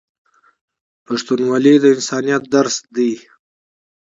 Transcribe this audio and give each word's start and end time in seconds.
پښتونولي 1.05 1.75
د 1.79 1.85
انسانیت 1.95 2.43
درس 2.55 2.75
دی. 2.95 3.11